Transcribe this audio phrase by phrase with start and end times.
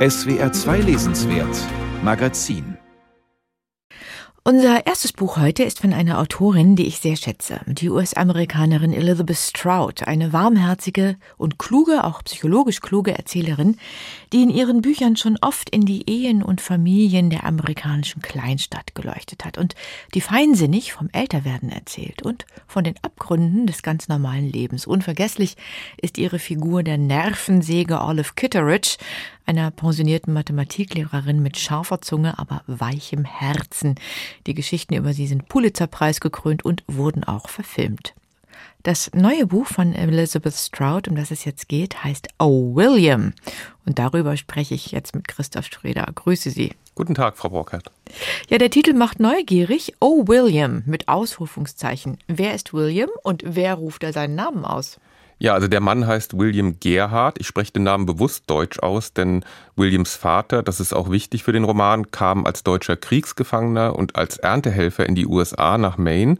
[0.00, 1.54] SWR 2 Lesenswert
[2.02, 2.78] Magazin
[4.42, 9.36] unser erstes Buch heute ist von einer Autorin, die ich sehr schätze, die US-Amerikanerin Elizabeth
[9.36, 13.76] Stroud, eine warmherzige und kluge, auch psychologisch kluge Erzählerin,
[14.32, 19.44] die in ihren Büchern schon oft in die Ehen und Familien der amerikanischen Kleinstadt geleuchtet
[19.44, 19.74] hat und
[20.14, 24.86] die feinsinnig vom Älterwerden erzählt und von den Abgründen des ganz normalen Lebens.
[24.86, 25.58] Unvergesslich
[26.00, 28.96] ist ihre Figur der Nervensäge Olive Kitteridge,
[29.46, 33.94] einer pensionierten Mathematiklehrerin mit scharfer Zunge, aber weichem Herzen.
[34.46, 38.14] Die Geschichten über sie sind Pulitzerpreis gekrönt und wurden auch verfilmt.
[38.82, 43.34] Das neue Buch von Elizabeth Stroud, um das es jetzt geht, heißt Oh William.
[43.84, 46.06] Und darüber spreche ich jetzt mit Christoph Schröder.
[46.14, 46.72] Grüße Sie.
[46.94, 47.90] Guten Tag, Frau Brockert.
[48.48, 49.94] Ja, der Titel macht neugierig.
[50.00, 52.18] Oh William mit Ausrufungszeichen.
[52.26, 54.98] Wer ist William und wer ruft er seinen Namen aus?
[55.42, 57.40] Ja, also der Mann heißt William Gerhard.
[57.40, 59.42] Ich spreche den Namen bewusst deutsch aus, denn
[59.74, 64.36] Williams Vater, das ist auch wichtig für den Roman, kam als deutscher Kriegsgefangener und als
[64.36, 66.36] Erntehelfer in die USA nach Maine.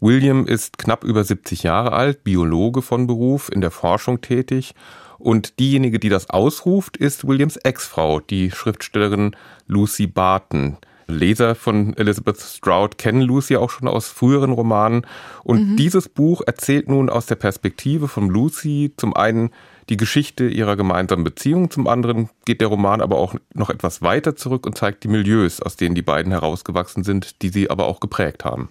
[0.00, 4.74] William ist knapp über 70 Jahre alt, Biologe von Beruf, in der Forschung tätig.
[5.18, 9.36] Und diejenige, die das ausruft, ist Williams Ex-Frau, die Schriftstellerin
[9.66, 10.78] Lucy Barton.
[11.08, 15.06] Leser von Elizabeth Stroud kennen Lucy auch schon aus früheren Romanen.
[15.42, 15.76] Und mhm.
[15.76, 19.50] dieses Buch erzählt nun aus der Perspektive von Lucy zum einen
[19.88, 24.36] die Geschichte ihrer gemeinsamen Beziehung, zum anderen geht der Roman aber auch noch etwas weiter
[24.36, 28.00] zurück und zeigt die Milieus, aus denen die beiden herausgewachsen sind, die sie aber auch
[28.00, 28.68] geprägt haben.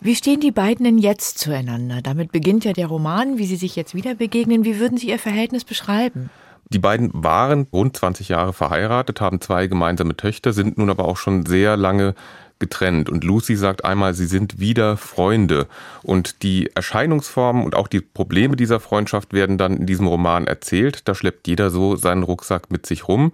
[0.00, 2.02] Wie stehen die beiden denn jetzt zueinander?
[2.02, 4.64] Damit beginnt ja der Roman, wie sie sich jetzt wieder begegnen.
[4.64, 6.30] Wie würden Sie Ihr Verhältnis beschreiben?
[6.74, 11.16] Die beiden waren rund 20 Jahre verheiratet, haben zwei gemeinsame Töchter, sind nun aber auch
[11.16, 12.16] schon sehr lange
[12.58, 13.08] getrennt.
[13.08, 15.68] Und Lucy sagt einmal, sie sind wieder Freunde.
[16.02, 21.06] Und die Erscheinungsformen und auch die Probleme dieser Freundschaft werden dann in diesem Roman erzählt.
[21.06, 23.32] Da schleppt jeder so seinen Rucksack mit sich rum.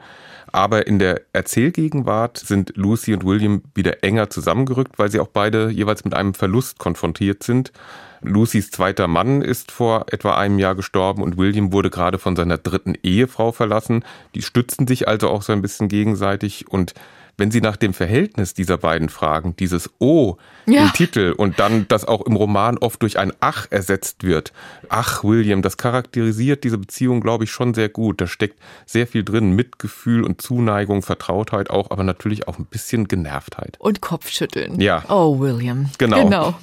[0.52, 5.70] Aber in der Erzählgegenwart sind Lucy und William wieder enger zusammengerückt, weil sie auch beide
[5.70, 7.72] jeweils mit einem Verlust konfrontiert sind.
[8.22, 12.58] Lucys zweiter Mann ist vor etwa einem Jahr gestorben und William wurde gerade von seiner
[12.58, 14.04] dritten Ehefrau verlassen.
[14.34, 16.94] Die stützen sich also auch so ein bisschen gegenseitig und
[17.40, 20.36] wenn Sie nach dem Verhältnis dieser beiden fragen, dieses O
[20.66, 20.84] ja.
[20.84, 24.52] im Titel und dann das auch im Roman oft durch ein Ach ersetzt wird.
[24.90, 28.20] Ach, William, das charakterisiert diese Beziehung, glaube ich, schon sehr gut.
[28.20, 29.56] Da steckt sehr viel drin.
[29.56, 33.76] Mitgefühl und Zuneigung, Vertrautheit auch, aber natürlich auch ein bisschen Genervtheit.
[33.80, 34.78] Und Kopfschütteln.
[34.80, 35.04] Ja.
[35.08, 35.88] Oh, William.
[35.96, 36.24] Genau.
[36.24, 36.54] genau.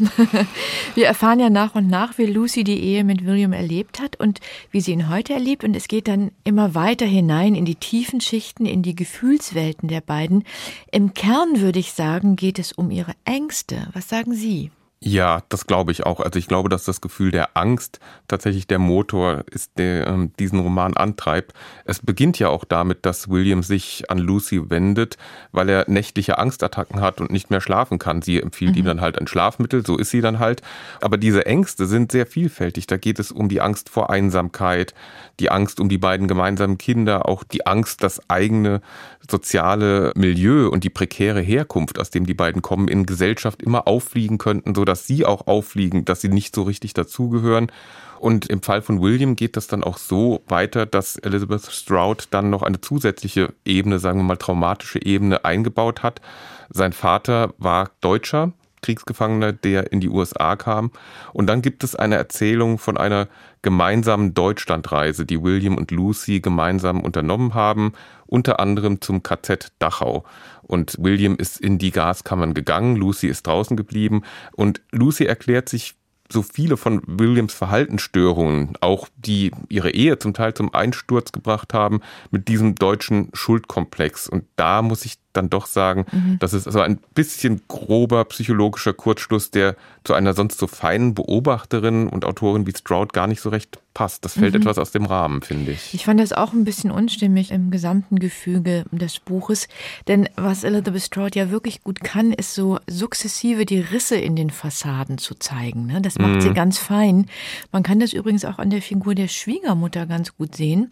[0.96, 4.40] Wir erfahren ja nach und nach, wie Lucy die Ehe mit William erlebt hat und
[4.72, 5.64] wie sie ihn heute erlebt.
[5.64, 10.02] Und es geht dann immer weiter hinein in die tiefen Schichten, in die Gefühlswelten der
[10.02, 10.44] beiden.
[10.92, 13.88] Im Kern würde ich sagen, geht es um ihre Ängste.
[13.94, 14.72] Was sagen Sie?
[15.00, 16.20] Ja, das glaube ich auch.
[16.22, 20.60] Also ich glaube, dass das Gefühl der Angst tatsächlich der Motor ist, der ähm, diesen
[20.60, 21.54] Roman antreibt.
[21.86, 25.18] Es beginnt ja auch damit, dass William sich an Lucy wendet,
[25.52, 28.24] weil er nächtliche Angstattacken hat und nicht mehr schlafen kann.
[28.24, 28.80] Sie empfiehlt mhm.
[28.80, 30.64] ihm dann halt ein Schlafmittel, so ist sie dann halt.
[31.00, 32.88] Aber diese Ängste sind sehr vielfältig.
[32.88, 34.96] Da geht es um die Angst vor Einsamkeit,
[35.40, 38.82] die Angst um die beiden gemeinsamen Kinder, auch die Angst, das eigene
[39.30, 44.38] soziale Milieu und die prekäre Herkunft, aus dem die beiden kommen, in Gesellschaft immer auffliegen
[44.38, 47.72] könnten, so dass sie auch auffliegen, dass sie nicht so richtig dazugehören.
[48.20, 52.50] Und im Fall von William geht das dann auch so weiter, dass Elizabeth Stroud dann
[52.50, 56.22] noch eine zusätzliche Ebene, sagen wir mal traumatische Ebene eingebaut hat.
[56.70, 60.92] Sein Vater war Deutscher, Kriegsgefangener, der in die USA kam.
[61.34, 63.28] Und dann gibt es eine Erzählung von einer
[63.62, 67.94] gemeinsamen Deutschlandreise, die William und Lucy gemeinsam unternommen haben,
[68.26, 70.24] unter anderem zum KZ Dachau.
[70.62, 74.24] Und William ist in die Gaskammern gegangen, Lucy ist draußen geblieben
[74.54, 75.96] und Lucy erklärt sich
[76.32, 82.02] so viele von Williams Verhaltensstörungen, auch die ihre Ehe zum Teil zum Einsturz gebracht haben,
[82.32, 84.28] mit diesem deutschen Schuldkomplex.
[84.28, 86.38] Und da muss ich dann doch sagen, mhm.
[86.40, 89.76] das ist also ein bisschen grober psychologischer Kurzschluss, der
[90.08, 94.24] zu einer sonst so feinen Beobachterin und Autorin wie Stroud gar nicht so recht passt.
[94.24, 94.62] Das fällt mhm.
[94.62, 95.94] etwas aus dem Rahmen, finde ich.
[95.96, 99.68] Ich fand das auch ein bisschen unstimmig im gesamten Gefüge des Buches,
[100.08, 104.52] denn was Elizabeth Stroud ja wirklich gut kann, ist so sukzessive die Risse in den
[104.52, 105.88] Fassaden zu zeigen.
[105.88, 106.00] Ne?
[106.00, 106.42] Das macht mhm.
[106.42, 107.26] sie ganz fein.
[107.72, 110.92] Man kann das übrigens auch an der Figur der Schwiegermutter ganz gut sehen.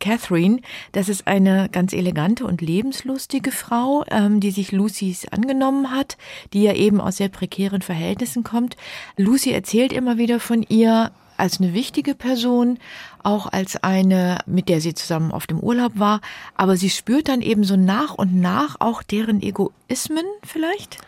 [0.00, 0.60] Catherine,
[0.92, 6.16] das ist eine ganz elegante und lebenslustige Frau, ähm, die sich Lucys angenommen hat,
[6.54, 8.76] die ja eben aus sehr prekären Verhältnissen kommt.
[9.16, 12.78] Lucy erzählt immer wieder von ihr, als eine wichtige Person,
[13.22, 16.20] auch als eine, mit der sie zusammen auf dem Urlaub war.
[16.54, 20.98] Aber sie spürt dann eben so nach und nach auch deren Egoismen vielleicht?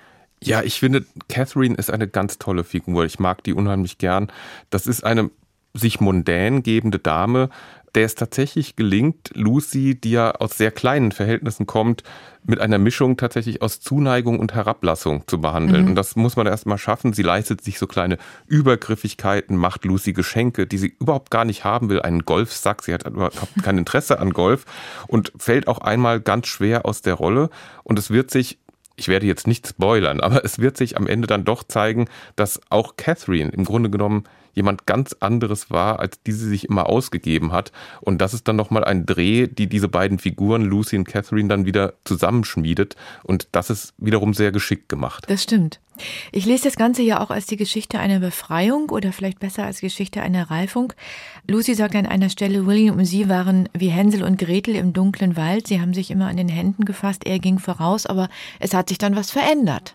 [0.43, 3.05] Ja, ich finde, Catherine ist eine ganz tolle Figur.
[3.05, 4.33] Ich mag die unheimlich gern.
[4.71, 5.31] Das ist eine
[5.75, 7.49] sich mondän gebende Dame,
[7.95, 12.03] der es tatsächlich gelingt, Lucy, die ja aus sehr kleinen Verhältnissen kommt,
[12.45, 15.83] mit einer Mischung tatsächlich aus Zuneigung und Herablassung zu behandeln.
[15.83, 15.89] Mhm.
[15.91, 17.13] Und das muss man erst mal schaffen.
[17.13, 21.89] Sie leistet sich so kleine Übergriffigkeiten, macht Lucy Geschenke, die sie überhaupt gar nicht haben
[21.89, 22.01] will.
[22.01, 24.65] Einen Golfsack, sie hat überhaupt kein Interesse an Golf
[25.07, 27.51] und fällt auch einmal ganz schwer aus der Rolle.
[27.83, 28.59] Und es wird sich
[28.97, 32.07] ich werde jetzt nicht spoilern, aber es wird sich am Ende dann doch zeigen,
[32.37, 34.25] dass auch Catherine im Grunde genommen
[34.55, 37.73] jemand ganz anderes war, als die sie sich immer ausgegeben hat.
[38.01, 41.67] Und das ist dann nochmal ein Dreh, die diese beiden Figuren, Lucy und Catherine, dann
[41.67, 42.97] wieder zusammenschmiedet.
[43.23, 45.25] Und das ist wiederum sehr geschickt gemacht.
[45.29, 45.81] Das stimmt.
[46.33, 49.81] Ich lese das Ganze ja auch als die Geschichte einer Befreiung oder vielleicht besser als
[49.81, 50.93] Geschichte einer Reifung.
[51.47, 55.37] Lucy sagt an einer Stelle, William und sie waren wie Hänsel und Gretel im dunklen
[55.37, 55.67] Wald.
[55.67, 57.27] Sie haben sich immer an den Händen gefasst.
[57.27, 59.95] Er ging voraus, aber es hat sich dann was verändert.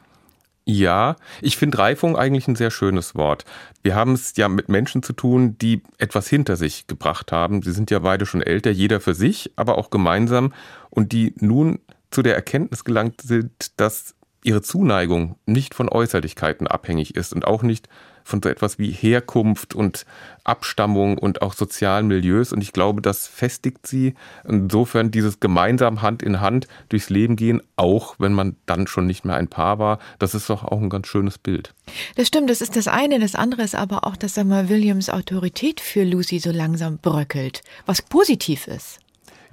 [0.68, 3.46] Ja, ich finde Reifung eigentlich ein sehr schönes Wort.
[3.84, 7.62] Wir haben es ja mit Menschen zu tun, die etwas hinter sich gebracht haben.
[7.62, 10.54] Sie sind ja beide schon älter, jeder für sich, aber auch gemeinsam
[10.90, 11.80] und die nun
[12.10, 14.15] zu der Erkenntnis gelangt sind, dass
[14.46, 17.90] ihre Zuneigung nicht von Äußerlichkeiten abhängig ist und auch nicht
[18.26, 20.06] von so etwas wie Herkunft und
[20.44, 22.54] Abstammung und auch sozialen Milieus.
[22.54, 24.16] Und ich glaube, das festigt sie.
[24.48, 29.26] Insofern dieses gemeinsam Hand in Hand durchs Leben gehen, auch wenn man dann schon nicht
[29.26, 31.74] mehr ein Paar war, das ist doch auch ein ganz schönes Bild.
[32.16, 33.20] Das stimmt, das ist das eine.
[33.20, 37.62] Das andere ist aber auch, dass sag mal, Williams Autorität für Lucy so langsam bröckelt,
[37.86, 39.00] was positiv ist.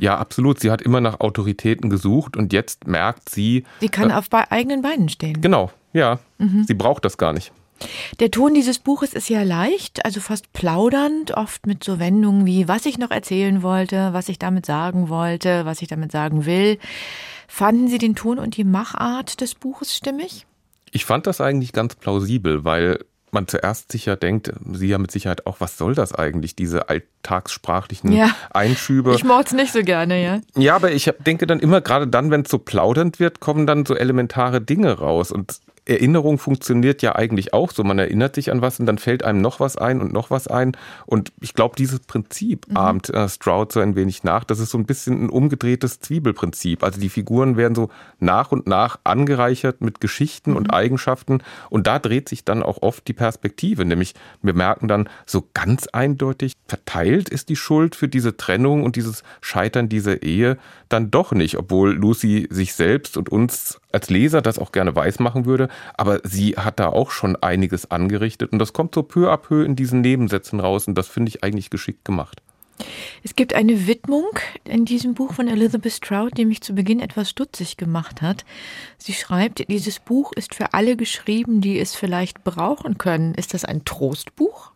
[0.03, 0.59] Ja, absolut.
[0.59, 3.63] Sie hat immer nach Autoritäten gesucht und jetzt merkt sie.
[3.79, 5.41] Sie kann äh, auf eigenen Beinen stehen.
[5.41, 6.19] Genau, ja.
[6.39, 6.65] Mhm.
[6.67, 7.53] Sie braucht das gar nicht.
[8.19, 12.67] Der Ton dieses Buches ist ja leicht, also fast plaudernd, oft mit so Wendungen wie,
[12.67, 16.79] was ich noch erzählen wollte, was ich damit sagen wollte, was ich damit sagen will.
[17.47, 20.47] Fanden Sie den Ton und die Machart des Buches stimmig?
[20.91, 25.47] Ich fand das eigentlich ganz plausibel, weil man zuerst sicher denkt, Sie ja mit Sicherheit
[25.47, 29.15] auch, was soll das eigentlich, diese alltagssprachlichen ja, Einschübe.
[29.15, 30.41] Ich mochte es nicht so gerne, ja.
[30.57, 33.87] Ja, aber ich denke dann immer, gerade dann, wenn es so plaudernd wird, kommen dann
[33.87, 35.33] so elementare Dinge raus.
[35.33, 37.83] Und Erinnerung funktioniert ja eigentlich auch so.
[37.83, 40.47] Man erinnert sich an was und dann fällt einem noch was ein und noch was
[40.47, 40.77] ein.
[41.07, 42.77] Und ich glaube, dieses Prinzip mhm.
[42.77, 44.45] ahmt äh, Stroud so ein wenig nach.
[44.45, 46.85] Das ist so ein bisschen ein umgedrehtes Zwiebelprinzip.
[46.85, 47.89] Also die Figuren werden so
[48.21, 50.57] nach und nach angereichert mit Geschichten mhm.
[50.57, 51.43] und Eigenschaften.
[51.69, 53.85] Und da dreht sich dann auch oft die Perspektive.
[53.85, 58.95] Nämlich wir merken dann so ganz eindeutig, verteilt ist die Schuld für diese Trennung und
[58.95, 60.59] dieses Scheitern dieser Ehe
[60.89, 65.19] dann doch nicht, obwohl Lucy sich selbst und uns als Leser das auch gerne weiß
[65.19, 65.69] machen würde.
[65.97, 69.65] Aber sie hat da auch schon einiges angerichtet und das kommt so peu à peu
[69.65, 72.43] in diesen Nebensätzen raus und das finde ich eigentlich geschickt gemacht.
[73.23, 74.27] Es gibt eine Widmung
[74.65, 78.45] in diesem Buch von Elizabeth Stroud, die mich zu Beginn etwas stutzig gemacht hat.
[78.99, 83.35] Sie schreibt, dieses Buch ist für alle geschrieben, die es vielleicht brauchen können.
[83.35, 84.73] Ist das ein Trostbuch?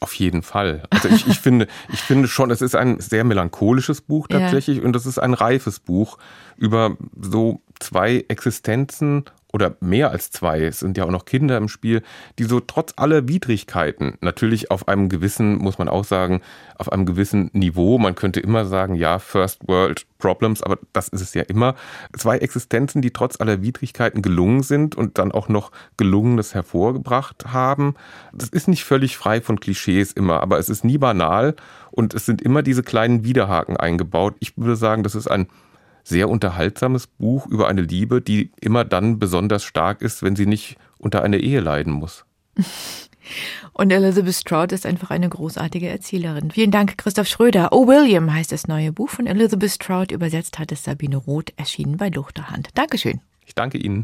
[0.00, 0.82] Auf jeden Fall.
[0.90, 4.82] Also ich, ich finde, ich finde schon, es ist ein sehr melancholisches Buch tatsächlich ja.
[4.82, 6.18] und es ist ein reifes Buch
[6.56, 11.68] über so zwei Existenzen oder mehr als zwei, es sind ja auch noch Kinder im
[11.68, 12.02] Spiel,
[12.38, 16.40] die so trotz aller Widrigkeiten, natürlich auf einem gewissen, muss man auch sagen,
[16.76, 21.20] auf einem gewissen Niveau, man könnte immer sagen, ja, First World Problems, aber das ist
[21.20, 21.74] es ja immer,
[22.16, 27.94] zwei Existenzen, die trotz aller Widrigkeiten gelungen sind und dann auch noch Gelungenes hervorgebracht haben.
[28.32, 31.56] Das ist nicht völlig frei von Klischees immer, aber es ist nie banal
[31.90, 34.34] und es sind immer diese kleinen Widerhaken eingebaut.
[34.40, 35.48] Ich würde sagen, das ist ein
[36.04, 40.76] sehr unterhaltsames Buch über eine Liebe, die immer dann besonders stark ist, wenn sie nicht
[40.98, 42.24] unter einer Ehe leiden muss.
[43.72, 46.50] Und Elizabeth Stroud ist einfach eine großartige Erzählerin.
[46.50, 47.68] Vielen Dank, Christoph Schröder.
[47.72, 50.12] Oh William heißt das neue Buch von Elizabeth Stroud.
[50.12, 52.70] Übersetzt hat es Sabine Roth, erschienen bei Luchterhand.
[52.74, 53.20] Dankeschön.
[53.46, 54.00] Ich danke Ihnen.